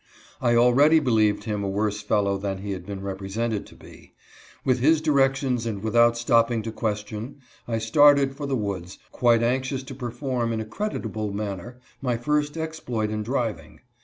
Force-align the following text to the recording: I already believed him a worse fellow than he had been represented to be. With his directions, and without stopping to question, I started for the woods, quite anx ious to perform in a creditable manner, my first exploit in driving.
I 0.41 0.55
already 0.55 0.99
believed 0.99 1.43
him 1.43 1.63
a 1.63 1.69
worse 1.69 2.01
fellow 2.01 2.39
than 2.39 2.63
he 2.63 2.71
had 2.71 2.87
been 2.87 3.01
represented 3.01 3.67
to 3.67 3.75
be. 3.75 4.15
With 4.65 4.79
his 4.79 4.99
directions, 4.99 5.67
and 5.67 5.83
without 5.83 6.17
stopping 6.17 6.63
to 6.63 6.71
question, 6.71 7.35
I 7.67 7.77
started 7.77 8.35
for 8.35 8.47
the 8.47 8.55
woods, 8.55 8.97
quite 9.11 9.43
anx 9.43 9.71
ious 9.71 9.83
to 9.83 9.93
perform 9.93 10.53
in 10.53 10.59
a 10.59 10.65
creditable 10.65 11.31
manner, 11.31 11.79
my 12.01 12.17
first 12.17 12.57
exploit 12.57 13.11
in 13.11 13.21
driving. 13.21 13.81